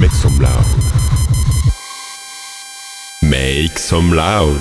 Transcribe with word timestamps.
Make 0.00 0.10
some 0.12 0.38
loud. 0.38 0.64
Make 3.22 3.78
some 3.78 4.12
loud. 4.12 4.60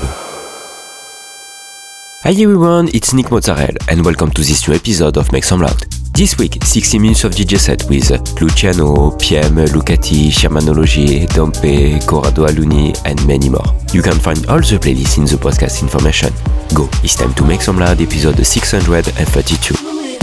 Hi 2.23 2.31
everyone, 2.31 2.87
it's 2.93 3.13
Nick 3.13 3.31
Mozzarella 3.31 3.77
and 3.89 4.05
welcome 4.05 4.29
to 4.31 4.41
this 4.41 4.67
new 4.67 4.75
episode 4.75 5.17
of 5.17 5.31
Make 5.31 5.43
Some 5.43 5.61
Loud. 5.61 5.81
This 6.13 6.37
week, 6.37 6.63
60 6.63 6.99
minutes 6.99 7.23
of 7.23 7.33
DJ 7.33 7.57
set 7.59 7.83
with 7.89 8.09
Luciano, 8.39 9.11
PM, 9.17 9.55
Lucati, 9.73 10.29
Shermanology, 10.29 11.27
Dompe, 11.29 11.99
Corrado 12.07 12.45
Aluni, 12.47 12.95
and 13.05 13.25
many 13.27 13.49
more. 13.49 13.65
You 13.91 14.01
can 14.01 14.19
find 14.19 14.45
all 14.47 14.59
the 14.59 14.77
playlists 14.79 15.17
in 15.17 15.25
the 15.25 15.35
podcast 15.35 15.81
information. 15.81 16.31
Go, 16.73 16.87
it's 17.03 17.15
time 17.15 17.33
to 17.33 17.43
make 17.45 17.61
some 17.61 17.79
loud 17.79 17.99
episode 17.99 18.37
632. 18.45 20.22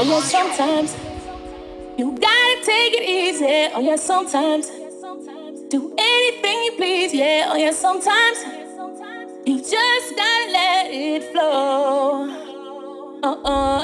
Oh 0.00 0.02
yeah, 0.02 0.20
sometimes 0.22 0.96
you 1.98 2.12
gotta 2.12 2.64
take 2.64 2.94
it 2.94 3.06
easy. 3.06 3.68
Oh 3.74 3.80
yeah, 3.80 3.96
sometimes 3.96 4.70
do 5.68 5.94
anything 5.98 6.56
you 6.64 6.72
please. 6.78 7.12
Yeah, 7.12 7.50
oh 7.50 7.56
yeah, 7.56 7.72
sometimes 7.72 8.38
you 9.44 9.58
just 9.58 10.16
gotta 10.16 10.52
let 10.52 10.86
it 10.90 11.22
flow. 11.32 12.32
Oh, 13.22 13.42
oh, 13.44 13.79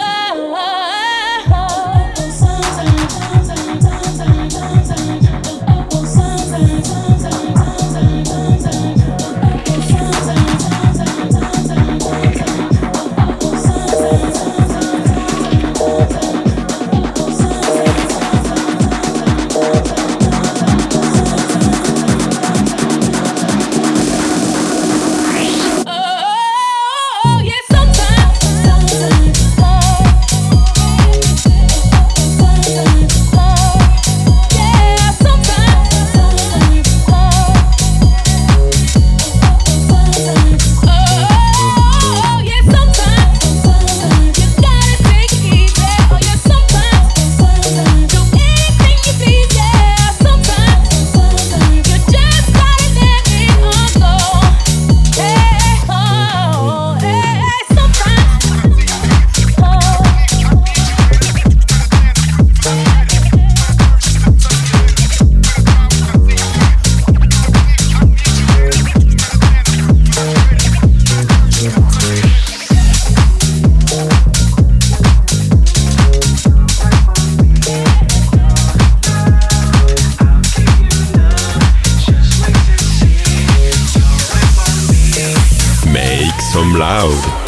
Loud. 86.86 87.45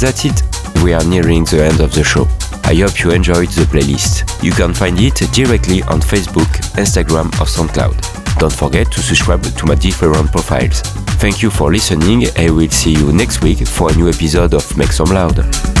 That's 0.00 0.24
it. 0.24 0.42
We 0.82 0.94
are 0.94 1.04
nearing 1.04 1.44
the 1.44 1.62
end 1.62 1.80
of 1.80 1.92
the 1.94 2.02
show. 2.02 2.26
I 2.64 2.74
hope 2.74 3.04
you 3.04 3.10
enjoyed 3.10 3.48
the 3.50 3.64
playlist. 3.64 4.42
You 4.42 4.52
can 4.52 4.72
find 4.72 4.98
it 4.98 5.16
directly 5.32 5.82
on 5.82 6.00
Facebook, 6.00 6.48
Instagram, 6.80 7.26
or 7.40 7.46
SoundCloud. 7.46 8.38
Don't 8.38 8.52
forget 8.52 8.90
to 8.92 9.00
subscribe 9.02 9.42
to 9.42 9.66
my 9.66 9.74
different 9.74 10.32
profiles. 10.32 10.80
Thank 11.20 11.42
you 11.42 11.50
for 11.50 11.70
listening 11.70 12.24
and 12.36 12.56
we'll 12.56 12.70
see 12.70 12.92
you 12.92 13.12
next 13.12 13.42
week 13.42 13.66
for 13.66 13.90
a 13.90 13.94
new 13.94 14.08
episode 14.08 14.54
of 14.54 14.76
Make 14.76 14.92
Some 14.92 15.10
Loud. 15.10 15.79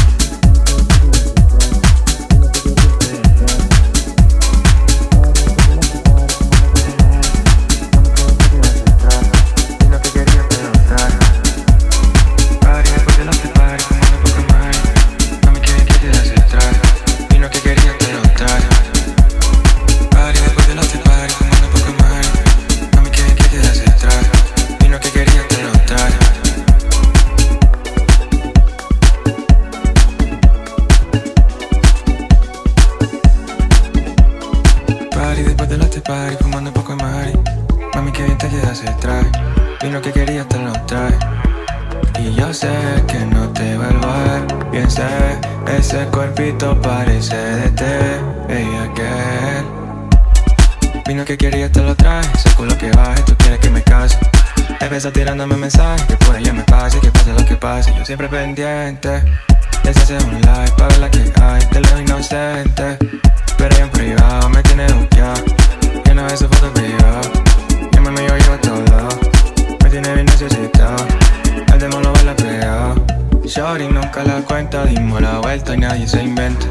Nunca 74.12 74.24
la 74.24 74.42
cuenta, 74.42 74.84
dimos 74.86 75.22
la 75.22 75.38
vuelta 75.38 75.72
y 75.72 75.78
nadie 75.78 76.08
se 76.08 76.20
inventa. 76.20 76.66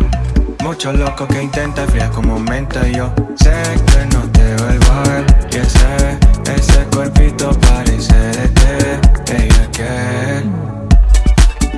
Muchos 0.62 0.94
locos 0.96 1.26
que 1.30 1.42
intentan 1.42 1.88
fría 1.88 2.10
como 2.10 2.38
menta 2.38 2.86
y 2.86 2.96
yo 2.96 3.14
sé 3.38 3.54
que 3.86 4.06
no 4.14 4.24
te 4.30 4.56
vuelvo 4.58 4.92
a 4.92 5.04
ver. 5.04 5.26
Y 5.50 5.56
ese, 5.56 6.20
ese 6.54 6.84
cuerpito 6.94 7.52
parece 7.62 8.14
de 8.14 8.48
té, 8.50 9.00
ella 9.38 9.72
que 9.72 10.44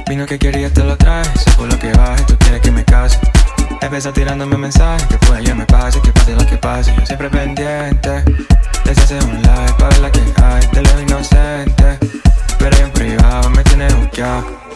Vino 0.09 0.26
que 0.26 0.39
quería 0.39 0.74
te 0.74 0.84
lo 0.84 0.97
traje, 0.97 1.30
por 1.55 1.72
lo 1.72 1.78
que 1.78 1.93
baje, 1.93 2.24
tú 2.24 2.36
quieres 2.39 2.62
que 2.62 2.72
me 2.72 2.84
case. 2.84 3.20
Empieza 3.82 4.12
tirándome 4.12 4.57
mensajes, 4.57 5.05
que 5.09 5.18
puede 5.20 5.43
ya 5.43 5.53
me 5.53 5.68
pase, 5.68 6.01
que 6.01 6.12
pase 6.12 6.34
lo 6.34 6.47
que 6.47 6.57
pase. 6.57 6.91
Yo 6.99 7.05
siempre 7.05 7.30
pendiente, 7.30 8.24
desde 8.84 9.03
hace 9.03 9.20
un 9.26 9.43
like 9.43 9.74
para 9.74 9.89
ver 9.89 9.99
la 9.99 10.12
que 10.12 10.22
hay, 10.43 10.66
te 10.72 10.82
lo 10.82 11.01
inocente. 11.01 11.99
Pero 12.57 12.78
en 12.78 12.91
privado 12.93 13.47
me 13.51 13.64
tiene 13.64 13.93
buqueado. 13.93 14.70